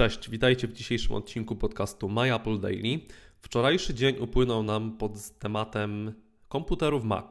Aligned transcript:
Cześć, 0.00 0.30
witajcie 0.30 0.68
w 0.68 0.72
dzisiejszym 0.72 1.14
odcinku 1.16 1.56
podcastu 1.56 2.08
My 2.08 2.34
Apple 2.34 2.60
Daily. 2.60 3.00
Wczorajszy 3.40 3.94
dzień 3.94 4.16
upłynął 4.18 4.62
nam 4.62 4.96
pod 4.96 5.38
tematem 5.38 6.12
komputerów 6.48 7.04
Mac. 7.04 7.26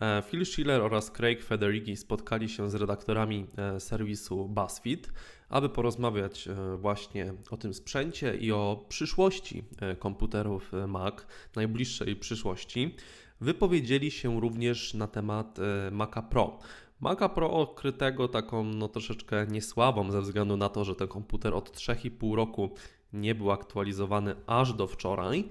E, 0.00 0.22
Phil 0.22 0.46
Schiller 0.46 0.82
oraz 0.82 1.10
Craig 1.10 1.42
Federighi 1.42 1.96
spotkali 1.96 2.48
się 2.48 2.70
z 2.70 2.74
redaktorami 2.74 3.46
e, 3.58 3.80
serwisu 3.80 4.48
BuzzFeed, 4.48 5.12
aby 5.48 5.68
porozmawiać 5.68 6.48
e, 6.48 6.76
właśnie 6.76 7.34
o 7.50 7.56
tym 7.56 7.74
sprzęcie 7.74 8.36
i 8.36 8.52
o 8.52 8.86
przyszłości 8.88 9.64
komputerów 9.98 10.72
Mac, 10.88 11.14
najbliższej 11.56 12.16
przyszłości. 12.16 12.94
Wypowiedzieli 13.40 14.10
się 14.10 14.40
również 14.40 14.94
na 14.94 15.06
temat 15.06 15.58
Maca 15.90 16.22
Pro. 16.22 16.58
Maca 17.00 17.28
Pro 17.28 17.50
okrytego 17.50 18.28
taką 18.28 18.64
no, 18.64 18.88
troszeczkę 18.88 19.46
niesławą 19.46 20.10
ze 20.10 20.20
względu 20.20 20.56
na 20.56 20.68
to, 20.68 20.84
że 20.84 20.94
ten 20.94 21.08
komputer 21.08 21.54
od 21.54 21.70
3,5 21.70 22.34
roku 22.34 22.70
nie 23.12 23.34
był 23.34 23.50
aktualizowany 23.50 24.34
aż 24.46 24.72
do 24.72 24.86
wczoraj. 24.86 25.48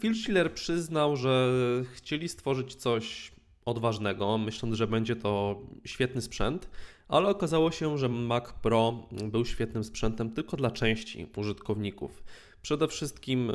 Phil 0.00 0.14
Schiller 0.14 0.54
przyznał, 0.54 1.16
że 1.16 1.52
chcieli 1.94 2.28
stworzyć 2.28 2.74
coś 2.74 3.32
odważnego, 3.64 4.38
myśląc, 4.38 4.74
że 4.76 4.86
będzie 4.86 5.16
to 5.16 5.62
świetny 5.84 6.22
sprzęt, 6.22 6.70
ale 7.08 7.28
okazało 7.28 7.70
się, 7.70 7.98
że 7.98 8.08
Mac 8.08 8.52
Pro 8.52 9.08
był 9.24 9.44
świetnym 9.44 9.84
sprzętem 9.84 10.30
tylko 10.30 10.56
dla 10.56 10.70
części 10.70 11.26
użytkowników. 11.36 12.22
Przede 12.62 12.88
wszystkim 12.88 13.50
e, 13.50 13.54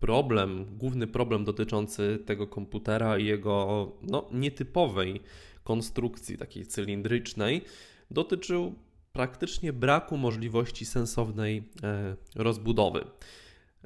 problem, 0.00 0.66
główny 0.78 1.06
problem 1.06 1.44
dotyczący 1.44 2.18
tego 2.26 2.46
komputera 2.46 3.18
i 3.18 3.24
jego 3.24 3.92
no, 4.02 4.28
nietypowej 4.32 5.20
konstrukcji, 5.64 6.38
takiej 6.38 6.66
cylindrycznej, 6.66 7.62
dotyczył 8.10 8.74
praktycznie 9.12 9.72
braku 9.72 10.16
możliwości 10.16 10.86
sensownej 10.86 11.62
e, 11.82 12.16
rozbudowy. 12.36 13.04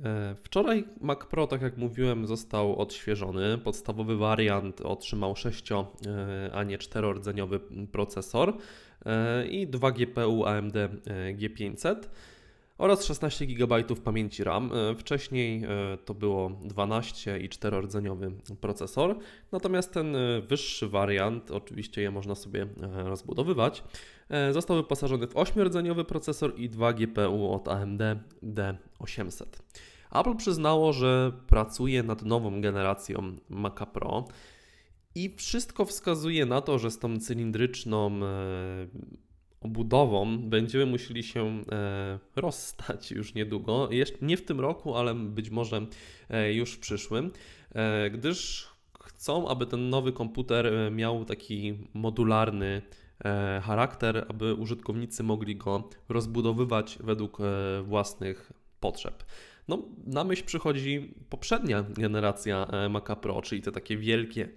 E, 0.04 0.34
wczoraj 0.42 0.84
Mac 1.00 1.18
Pro, 1.30 1.46
tak 1.46 1.62
jak 1.62 1.76
mówiłem, 1.76 2.26
został 2.26 2.76
odświeżony. 2.76 3.58
Podstawowy 3.58 4.16
wariant 4.16 4.80
otrzymał 4.80 5.36
6, 5.36 5.72
e, 5.72 5.86
a 6.52 6.64
nie 6.64 6.78
4-rdzeniowy 6.78 7.60
procesor 7.92 8.56
i 9.50 9.66
2 9.66 9.90
GPU 9.90 10.44
AMD 10.44 10.74
G500 11.34 11.96
oraz 12.78 13.04
16 13.04 13.46
GB 13.46 13.84
pamięci 14.04 14.44
RAM. 14.44 14.70
Wcześniej 14.98 15.62
to 16.04 16.14
było 16.14 16.50
12 16.64 17.38
i 17.38 17.48
4-rdzeniowy 17.48 18.30
procesor, 18.60 19.18
natomiast 19.52 19.92
ten 19.92 20.16
wyższy 20.48 20.88
wariant, 20.88 21.50
oczywiście 21.50 22.02
je 22.02 22.10
można 22.10 22.34
sobie 22.34 22.66
rozbudowywać, 22.82 23.84
został 24.52 24.76
wyposażony 24.76 25.26
w 25.26 25.34
8-rdzeniowy 25.34 26.04
procesor 26.04 26.52
i 26.56 26.68
2 26.68 26.92
GPU 26.92 27.52
od 27.52 27.68
AMD 27.68 28.02
D800. 28.42 29.44
Apple 30.14 30.36
przyznało, 30.36 30.92
że 30.92 31.32
pracuje 31.46 32.02
nad 32.02 32.22
nową 32.22 32.60
generacją 32.60 33.36
Maca 33.48 33.86
Pro 33.86 34.24
i 35.14 35.34
wszystko 35.36 35.84
wskazuje 35.84 36.46
na 36.46 36.60
to, 36.60 36.78
że 36.78 36.90
z 36.90 36.98
tą 36.98 37.20
cylindryczną 37.20 38.10
e, 38.22 38.88
obudową 39.60 40.38
będziemy 40.38 40.86
musieli 40.86 41.22
się 41.22 41.62
e, 41.72 42.18
rozstać 42.36 43.10
już 43.10 43.34
niedługo. 43.34 43.88
Nie 44.22 44.36
w 44.36 44.44
tym 44.44 44.60
roku, 44.60 44.96
ale 44.96 45.14
być 45.14 45.50
może 45.50 45.86
e, 46.30 46.52
już 46.52 46.72
w 46.72 46.78
przyszłym, 46.78 47.30
gdyż 48.10 48.68
chcą, 49.00 49.48
aby 49.48 49.66
ten 49.66 49.90
nowy 49.90 50.12
komputer 50.12 50.72
miał 50.92 51.24
taki 51.24 51.74
modularny 51.94 52.82
charakter, 53.62 54.26
aby 54.28 54.54
użytkownicy 54.54 55.22
mogli 55.22 55.56
go 55.56 55.88
rozbudowywać 56.08 56.98
według 57.00 57.38
własnych 57.82 58.52
potrzeb. 58.80 59.24
No, 59.68 59.82
na 60.06 60.24
myśl 60.24 60.44
przychodzi 60.44 61.14
poprzednia 61.28 61.82
generacja 61.82 62.66
e, 62.66 62.88
Maca 62.88 63.16
Pro, 63.16 63.42
czyli 63.42 63.62
te 63.62 63.72
takie 63.72 63.96
wielkie 63.96 64.44
e, 64.44 64.48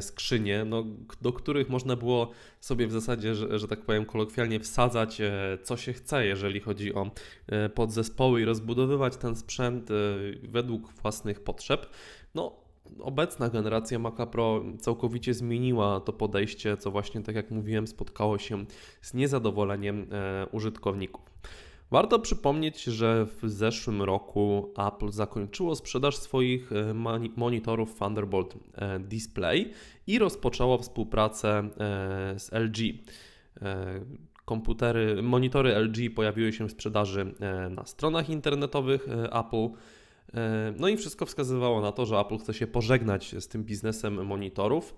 skrzynie, 0.00 0.64
no, 0.64 0.84
do 1.20 1.32
których 1.32 1.68
można 1.68 1.96
było 1.96 2.30
sobie 2.60 2.86
w 2.86 2.92
zasadzie, 2.92 3.34
że, 3.34 3.58
że 3.58 3.68
tak 3.68 3.80
powiem 3.80 4.04
kolokwialnie, 4.04 4.60
wsadzać 4.60 5.20
e, 5.20 5.58
co 5.62 5.76
się 5.76 5.92
chce, 5.92 6.26
jeżeli 6.26 6.60
chodzi 6.60 6.94
o 6.94 7.10
podzespoły 7.74 8.40
i 8.40 8.44
rozbudowywać 8.44 9.16
ten 9.16 9.36
sprzęt 9.36 9.88
według 10.42 10.92
własnych 10.92 11.40
potrzeb. 11.40 11.86
No, 12.34 12.56
obecna 13.00 13.48
generacja 13.48 13.98
Maca 13.98 14.26
Pro 14.26 14.64
całkowicie 14.78 15.34
zmieniła 15.34 16.00
to 16.00 16.12
podejście, 16.12 16.76
co 16.76 16.90
właśnie, 16.90 17.22
tak 17.22 17.34
jak 17.36 17.50
mówiłem, 17.50 17.86
spotkało 17.86 18.38
się 18.38 18.64
z 19.02 19.14
niezadowoleniem 19.14 20.06
użytkowników. 20.52 21.30
Warto 21.90 22.18
przypomnieć, 22.18 22.82
że 22.82 23.26
w 23.26 23.50
zeszłym 23.50 24.02
roku 24.02 24.72
Apple 24.88 25.10
zakończyło 25.10 25.76
sprzedaż 25.76 26.16
swoich 26.16 26.72
e, 26.72 26.94
monitorów 27.36 27.98
Thunderbolt 27.98 28.54
e, 28.74 29.00
Display 29.00 29.72
i 30.06 30.18
rozpoczęło 30.18 30.78
współpracę 30.78 31.58
e, 31.58 31.68
z 32.38 32.52
LG. 32.52 32.78
Komputery, 34.44 35.22
monitory 35.22 35.74
LG 35.74 36.14
pojawiły 36.14 36.52
się 36.52 36.68
w 36.68 36.72
sprzedaży 36.72 37.34
na 37.70 37.86
stronach 37.86 38.30
internetowych 38.30 39.08
Apple. 39.32 39.68
No 40.76 40.88
i 40.88 40.96
wszystko 40.96 41.26
wskazywało 41.26 41.80
na 41.80 41.92
to, 41.92 42.06
że 42.06 42.18
Apple 42.18 42.38
chce 42.38 42.54
się 42.54 42.66
pożegnać 42.66 43.34
z 43.38 43.48
tym 43.48 43.64
biznesem 43.64 44.26
monitorów. 44.26 44.94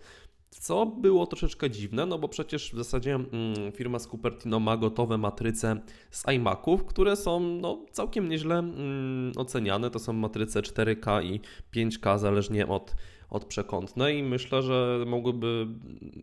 Co 0.60 0.86
było 0.86 1.26
troszeczkę 1.26 1.70
dziwne, 1.70 2.06
no 2.06 2.18
bo 2.18 2.28
przecież 2.28 2.72
w 2.72 2.76
zasadzie 2.76 3.14
mm, 3.14 3.72
firma 3.72 3.98
z 3.98 4.06
Cupertino 4.08 4.60
ma 4.60 4.76
gotowe 4.76 5.18
matryce 5.18 5.80
z 6.10 6.28
iMaców, 6.28 6.84
które 6.84 7.16
są 7.16 7.40
no, 7.40 7.86
całkiem 7.92 8.28
nieźle 8.28 8.58
mm, 8.58 9.32
oceniane. 9.36 9.90
To 9.90 9.98
są 9.98 10.12
matryce 10.12 10.60
4K 10.60 11.24
i 11.24 11.40
5K, 11.74 12.18
zależnie 12.18 12.66
od, 12.66 12.94
od 13.30 13.44
przekątnej, 13.44 14.18
i 14.18 14.22
myślę, 14.22 14.62
że 14.62 15.04
mogłyby 15.06 15.66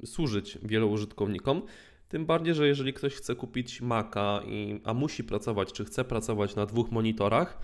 służyć 0.06 0.57
wielu 0.63 0.91
użytkownikom. 0.91 1.61
Tym 2.09 2.25
bardziej, 2.25 2.53
że 2.53 2.67
jeżeli 2.67 2.94
ktoś 2.94 3.13
chce 3.13 3.35
kupić 3.35 3.81
Maca, 3.81 4.41
i, 4.47 4.81
a 4.84 4.94
musi 4.94 5.23
pracować, 5.23 5.73
czy 5.73 5.85
chce 5.85 6.06
pracować 6.06 6.56
na 6.56 6.66
dwóch 6.66 6.91
monitorach, 6.91 7.59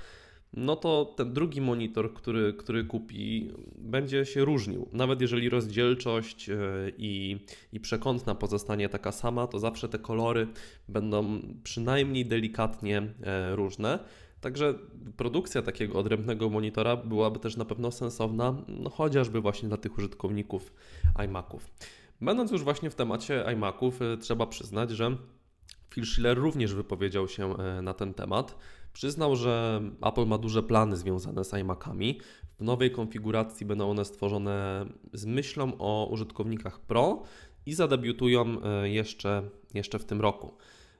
no 0.55 0.75
to 0.75 1.13
ten 1.17 1.33
drugi 1.33 1.61
monitor, 1.61 2.13
który, 2.13 2.53
który 2.53 2.83
kupi, 2.83 3.51
będzie 3.77 4.25
się 4.25 4.45
różnił. 4.45 4.89
Nawet 4.93 5.21
jeżeli 5.21 5.49
rozdzielczość 5.49 6.49
e, 6.49 6.55
i, 6.97 7.39
i 7.73 7.79
przekątna 7.79 8.35
pozostanie 8.35 8.89
taka 8.89 9.11
sama, 9.11 9.47
to 9.47 9.59
zawsze 9.59 9.89
te 9.89 9.99
kolory 9.99 10.47
będą 10.87 11.41
przynajmniej 11.63 12.25
delikatnie 12.25 12.97
e, 13.23 13.55
różne. 13.55 13.99
Także 14.41 14.73
produkcja 15.17 15.61
takiego 15.61 15.99
odrębnego 15.99 16.49
monitora 16.49 16.95
byłaby 16.95 17.39
też 17.39 17.57
na 17.57 17.65
pewno 17.65 17.91
sensowna, 17.91 18.55
no 18.67 18.89
chociażby 18.89 19.41
właśnie 19.41 19.67
dla 19.67 19.77
tych 19.77 19.97
użytkowników 19.97 20.73
iMaców. 21.25 21.69
Będąc 22.21 22.51
już 22.51 22.63
właśnie 22.63 22.89
w 22.89 22.95
temacie 22.95 23.43
iMaców, 23.53 24.01
e, 24.01 24.17
trzeba 24.17 24.47
przyznać, 24.47 24.91
że 24.91 25.17
Phil 25.89 26.05
Schiller 26.05 26.37
również 26.37 26.73
wypowiedział 26.73 27.27
się 27.27 27.55
na 27.81 27.93
ten 27.93 28.13
temat. 28.13 28.57
Przyznał, 28.95 29.35
że 29.35 29.81
Apple 30.01 30.25
ma 30.25 30.37
duże 30.37 30.63
plany 30.63 30.97
związane 30.97 31.43
z 31.43 31.53
iMacami. 31.53 32.19
W 32.59 32.63
nowej 32.63 32.91
konfiguracji 32.91 33.65
będą 33.65 33.89
one 33.89 34.05
stworzone 34.05 34.85
z 35.13 35.25
myślą 35.25 35.71
o 35.79 36.07
użytkownikach 36.11 36.79
Pro 36.79 37.23
i 37.65 37.73
zadebiutują 37.73 38.57
e, 38.63 38.89
jeszcze, 38.89 39.49
jeszcze 39.73 39.99
w 39.99 40.05
tym 40.05 40.21
roku. 40.21 40.57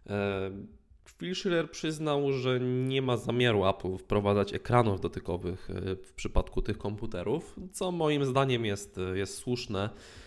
E, 0.07 0.51
Phil 1.19 1.35
Schiller 1.35 1.71
przyznał, 1.71 2.31
że 2.31 2.59
nie 2.59 3.01
ma 3.01 3.17
zamiaru 3.17 3.65
Apple 3.65 3.97
wprowadzać 3.97 4.53
ekranów 4.53 5.01
dotykowych 5.01 5.69
e, 5.69 5.95
w 5.95 6.13
przypadku 6.13 6.61
tych 6.61 6.77
komputerów, 6.77 7.55
co 7.71 7.91
moim 7.91 8.25
zdaniem 8.25 8.65
jest, 8.65 8.99
jest 9.13 9.37
słuszne 9.37 9.89
E, 9.89 10.24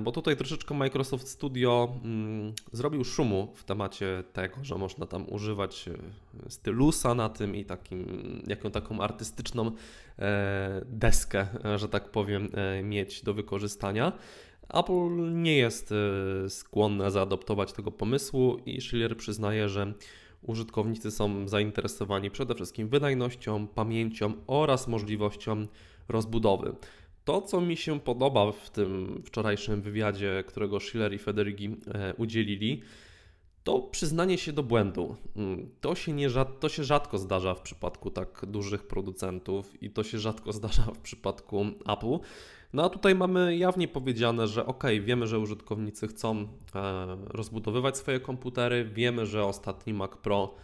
bo 0.00 0.12
tutaj 0.12 0.36
troszeczkę 0.36 0.74
Microsoft 0.74 1.28
Studio 1.28 1.94
mm, 2.04 2.52
zrobił 2.72 3.04
szumu 3.04 3.52
w 3.54 3.64
temacie 3.64 4.24
tego, 4.32 4.56
że 4.64 4.74
można 4.74 5.06
tam 5.06 5.32
używać 5.32 5.88
e, 5.88 6.50
stylusa 6.50 7.14
na 7.14 7.28
tym 7.28 7.56
i 7.56 7.64
takim, 7.64 8.06
jaką 8.46 8.70
taką 8.70 9.00
artystyczną 9.00 9.70
e, 10.18 10.82
deskę, 10.86 11.46
że 11.76 11.88
tak 11.88 12.10
powiem, 12.10 12.48
mieć 12.82 13.22
do 13.22 13.34
wykorzystania. 13.34 14.12
Apple 14.68 15.32
nie 15.42 15.56
jest 15.56 15.94
skłonne 16.48 17.10
zaadoptować 17.10 17.72
tego 17.72 17.90
pomysłu 17.90 18.58
i 18.66 18.80
Schiller 18.80 19.16
przyznaje, 19.16 19.68
że 19.68 19.92
użytkownicy 20.42 21.10
są 21.10 21.48
zainteresowani 21.48 22.30
przede 22.30 22.54
wszystkim 22.54 22.88
wydajnością, 22.88 23.66
pamięcią 23.66 24.32
oraz 24.46 24.88
możliwością 24.88 25.66
rozbudowy. 26.08 26.74
To, 27.24 27.42
co 27.42 27.60
mi 27.60 27.76
się 27.76 28.00
podoba 28.00 28.52
w 28.52 28.70
tym 28.70 29.22
wczorajszym 29.26 29.82
wywiadzie, 29.82 30.44
którego 30.46 30.80
Schiller 30.80 31.14
i 31.14 31.18
Federighi 31.18 31.76
e, 31.94 32.14
udzielili, 32.14 32.82
to 33.64 33.80
przyznanie 33.80 34.38
się 34.38 34.52
do 34.52 34.62
błędu. 34.62 35.16
Mm, 35.36 35.70
to 35.80 35.94
się, 35.94 36.12
nie, 36.12 36.28
to 36.60 36.68
się 36.68 36.84
rzadko 36.84 37.18
zdarza 37.18 37.54
w 37.54 37.60
przypadku 37.60 38.10
tak 38.10 38.46
dużych 38.46 38.86
producentów 38.86 39.82
i 39.82 39.90
to 39.90 40.04
się 40.04 40.18
rzadko 40.18 40.52
zdarza 40.62 40.82
w 40.82 40.98
przypadku 40.98 41.66
Apple. 41.88 42.18
No 42.72 42.84
a 42.84 42.88
tutaj 42.88 43.14
mamy 43.14 43.56
jawnie 43.56 43.88
powiedziane, 43.88 44.48
że 44.48 44.66
ok, 44.66 44.84
wiemy, 45.04 45.26
że 45.26 45.38
użytkownicy 45.38 46.08
chcą 46.08 46.36
e, 46.40 46.46
rozbudowywać 47.26 47.96
swoje 47.96 48.20
komputery, 48.20 48.84
wiemy, 48.84 49.26
że 49.26 49.44
ostatni 49.44 49.94
Mac 49.94 50.16
Pro 50.16 50.54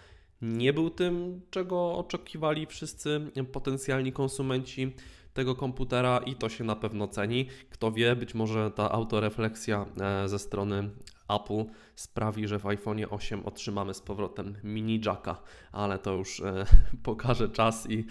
nie 0.43 0.73
był 0.73 0.91
tym, 0.91 1.41
czego 1.51 1.97
oczekiwali 1.97 2.67
wszyscy 2.67 3.21
potencjalni 3.53 4.13
konsumenci 4.13 4.95
tego 5.39 5.55
komputera 5.55 6.19
i 6.19 6.35
to 6.35 6.49
się 6.49 6.65
na 6.65 6.77
pewno 6.77 7.09
ceni. 7.09 7.49
Kto 7.71 7.93
wie, 7.93 8.17
być 8.17 8.35
może 8.35 8.71
ta 8.71 8.93
autorefleksja 8.93 9.87
e, 10.01 10.29
ze 10.29 10.39
strony 10.39 10.91
Apple 11.29 11.65
sprawi, 11.95 12.49
że 12.49 12.59
w 12.59 12.67
iPhone 12.67 12.99
8 13.11 13.47
otrzymamy 13.47 13.95
z 13.95 14.01
powrotem 14.01 14.55
mini 14.65 15.01
jacka, 15.07 15.43
ale 15.73 15.99
to 15.99 16.13
już 16.13 16.41
e, 16.41 16.65
pokaże 17.03 17.49
czas 17.49 17.91
i 17.91 18.07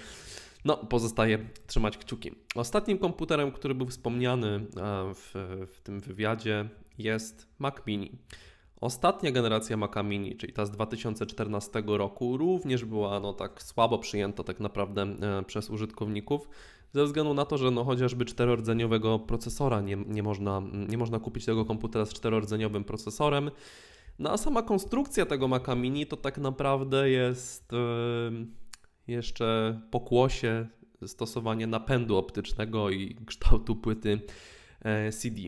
no, 0.66 0.78
pozostaje 0.78 1.50
trzymać 1.68 1.98
kciuki. 1.98 2.32
Ostatnim 2.56 2.98
komputerem, 2.98 3.52
który 3.52 3.76
był 3.76 3.88
wspomniany 3.88 4.48
e, 4.48 4.62
w, 5.14 5.32
w 5.72 5.82
tym 5.82 6.00
wywiadzie 6.00 6.70
jest 6.98 7.48
Mac 7.60 7.76
Mini. 7.88 8.12
Ostatnia 8.82 9.32
generacja 9.32 9.78
Maca 9.78 10.04
Mini, 10.04 10.36
czyli 10.36 10.54
ta 10.54 10.66
z 10.66 10.72
2014 10.72 11.84
roku, 11.88 12.38
również 12.38 12.86
była 12.86 13.20
no, 13.20 13.34
tak 13.34 13.64
słabo 13.64 14.00
przyjęta 14.00 14.44
tak 14.44 14.60
naprawdę 14.60 15.02
e, 15.02 15.44
przez 15.44 15.70
użytkowników, 15.70 16.50
ze 16.94 17.06
względu 17.06 17.34
na 17.34 17.46
to, 17.46 17.58
że 17.58 17.72
no, 17.72 17.84
chociażby 17.84 18.26
czterordzeniowego 18.26 19.20
procesora 19.20 19.82
nie, 19.82 19.96
nie, 19.96 20.24
można, 20.24 20.62
nie 20.90 20.98
można 20.98 21.20
kupić 21.20 21.46
tego 21.46 21.66
komputera 21.66 22.06
z 22.06 22.14
czterordzeniowym 22.14 22.84
procesorem. 22.84 23.52
No 24.20 24.32
a 24.32 24.38
sama 24.38 24.62
konstrukcja 24.62 25.26
tego 25.26 25.48
Maca 25.48 25.76
Mini 25.76 26.06
to 26.06 26.18
tak 26.18 26.38
naprawdę 26.38 27.10
jest 27.10 27.72
yy, 27.72 28.48
jeszcze 29.08 29.82
pokłosie 29.92 30.68
stosowanie 31.06 31.68
napędu 31.68 32.18
optycznego 32.18 32.90
i 32.90 33.16
kształtu 33.26 33.76
płyty 33.76 34.20
e, 34.82 35.12
CD. 35.12 35.42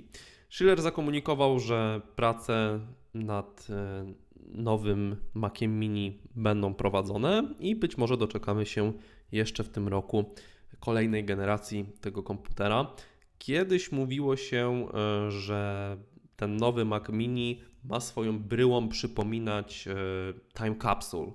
Schiller 0.50 0.82
zakomunikował, 0.82 1.60
że 1.60 2.02
prace 2.16 2.80
nad 3.14 3.68
e, 3.70 4.14
nowym 4.48 5.16
Maciem 5.34 5.80
Mini 5.80 6.20
będą 6.36 6.74
prowadzone 6.74 7.54
i 7.60 7.76
być 7.76 7.98
może 7.98 8.18
doczekamy 8.18 8.66
się 8.66 8.94
jeszcze 9.32 9.64
w 9.64 9.70
tym 9.70 9.88
roku 9.88 10.34
kolejnej 10.80 11.26
generacji 11.26 11.86
tego 12.02 12.24
komputera. 12.24 12.94
Kiedyś 13.38 13.92
mówiło 13.92 14.36
się, 14.36 14.88
e, 14.94 15.32
że 15.32 15.98
ten 16.36 16.58
nowy 16.58 16.86
Mac 16.86 17.10
Mini 17.10 17.62
ma 17.84 18.00
swoją 18.00 18.40
bryłą 18.40 18.90
przypominać 18.90 19.88
time 20.58 20.76
capsule, 20.76 21.32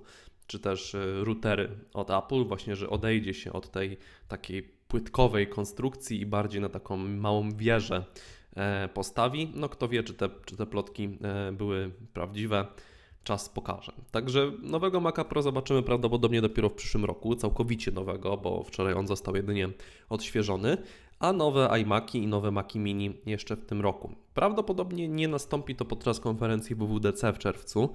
czy 0.47 0.59
też 0.59 0.95
routery 1.21 1.69
od 1.93 2.11
Apple, 2.11 2.45
właśnie, 2.45 2.75
że 2.75 2.89
odejdzie 2.89 3.33
się 3.33 3.53
od 3.53 3.71
tej 3.71 3.97
takiej 4.27 4.63
płytkowej 4.63 5.47
konstrukcji 5.47 6.21
i 6.21 6.25
bardziej 6.25 6.61
na 6.61 6.69
taką 6.69 6.97
małą 6.97 7.51
wieżę 7.51 8.03
E, 8.44 8.44
postawi. 8.93 9.51
No 9.55 9.69
kto 9.69 9.87
wie, 9.87 10.03
czy 10.03 10.13
te, 10.13 10.29
czy 10.45 10.57
te 10.57 10.65
plotki 10.65 11.17
e, 11.23 11.51
były 11.51 11.91
prawdziwe. 12.13 12.65
Czas 13.23 13.49
pokaże. 13.49 13.91
Także 14.11 14.51
nowego 14.61 14.99
Maca 14.99 15.23
Pro 15.23 15.41
zobaczymy 15.41 15.83
prawdopodobnie 15.83 16.41
dopiero 16.41 16.69
w 16.69 16.73
przyszłym 16.73 17.05
roku, 17.05 17.35
całkowicie 17.35 17.91
nowego, 17.91 18.37
bo 18.37 18.63
wczoraj 18.63 18.93
on 18.93 19.07
został 19.07 19.35
jedynie 19.35 19.69
odświeżony, 20.09 20.77
a 21.19 21.33
nowe 21.33 21.69
iMaki 21.81 22.23
i 22.23 22.27
nowe 22.27 22.51
Maci 22.51 22.79
Mini 22.79 23.13
jeszcze 23.25 23.55
w 23.55 23.65
tym 23.65 23.81
roku. 23.81 24.15
Prawdopodobnie 24.33 25.07
nie 25.07 25.27
nastąpi 25.27 25.75
to 25.75 25.85
podczas 25.85 26.19
konferencji 26.19 26.75
WWDC 26.75 27.33
w 27.33 27.37
czerwcu, 27.37 27.89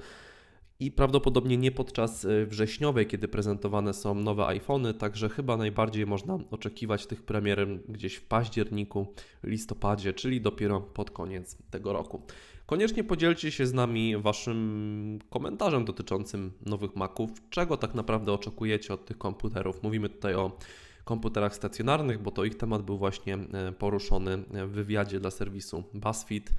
i 0.80 0.90
prawdopodobnie 0.90 1.56
nie 1.56 1.70
podczas 1.70 2.24
y, 2.24 2.46
wrześniowej, 2.46 3.06
kiedy 3.06 3.28
prezentowane 3.28 3.94
są 3.94 4.14
nowe 4.14 4.46
iPhony, 4.46 4.94
także 4.94 5.28
chyba 5.28 5.56
najbardziej 5.56 6.06
można 6.06 6.38
oczekiwać 6.50 7.06
tych 7.06 7.22
premier 7.22 7.68
gdzieś 7.88 8.14
w 8.14 8.24
październiku, 8.24 9.06
listopadzie, 9.44 10.12
czyli 10.12 10.40
dopiero 10.40 10.80
pod 10.80 11.10
koniec 11.10 11.58
tego 11.70 11.92
roku. 11.92 12.22
Koniecznie 12.66 13.04
podzielcie 13.04 13.50
się 13.50 13.66
z 13.66 13.72
nami 13.72 14.16
Waszym 14.16 15.18
komentarzem 15.30 15.84
dotyczącym 15.84 16.52
nowych 16.66 16.96
Maców. 16.96 17.30
Czego 17.50 17.76
tak 17.76 17.94
naprawdę 17.94 18.32
oczekujecie 18.32 18.94
od 18.94 19.04
tych 19.04 19.18
komputerów? 19.18 19.82
Mówimy 19.82 20.08
tutaj 20.08 20.34
o 20.34 20.58
komputerach 21.04 21.54
stacjonarnych, 21.54 22.22
bo 22.22 22.30
to 22.30 22.44
ich 22.44 22.56
temat 22.56 22.82
był 22.82 22.98
właśnie 22.98 23.34
e, 23.34 23.72
poruszony 23.72 24.36
w 24.66 24.70
wywiadzie 24.70 25.20
dla 25.20 25.30
serwisu 25.30 25.84
BuzzFeed. 25.94 26.52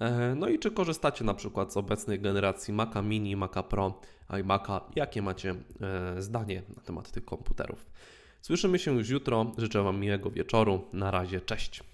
E, 0.00 0.34
no 0.34 0.48
i 0.48 0.58
czy 0.58 0.70
korzystacie 0.70 1.24
na 1.24 1.34
przykład 1.34 1.72
z 1.72 1.76
obecnej 1.76 2.20
generacji 2.20 2.74
Maca 2.74 3.02
Mini, 3.02 3.36
Maca 3.36 3.62
Pro, 3.62 4.00
iMac'a? 4.28 4.80
Jakie 4.96 5.22
macie 5.22 5.54
e, 5.80 6.22
zdanie 6.22 6.62
na 6.76 6.82
temat 6.82 7.10
tych 7.10 7.24
komputerów? 7.24 7.86
Słyszymy 8.42 8.78
się 8.78 8.94
już 8.94 9.08
jutro. 9.08 9.52
Życzę 9.58 9.82
Wam 9.82 10.00
miłego 10.00 10.30
wieczoru. 10.30 10.84
Na 10.92 11.10
razie, 11.10 11.40
cześć. 11.40 11.91